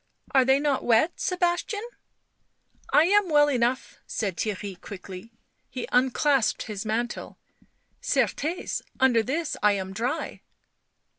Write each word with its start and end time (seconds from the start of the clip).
"Are 0.33 0.43
they 0.43 0.59
not 0.59 0.83
wet, 0.83 1.11
Sebastian 1.19 1.83
?""I 2.91 3.03
am 3.03 3.29
well 3.29 3.47
enough," 3.47 3.99
said 4.07 4.35
Theirry 4.35 4.81
quickly; 4.81 5.31
he 5.69 5.87
unclasped 5.91 6.63
his 6.63 6.87
mantle." 6.87 7.37
Certes, 8.15 8.81
under 8.99 9.21
this 9.21 9.55
I 9.61 9.73
am 9.73 9.93
dry." 9.93 10.41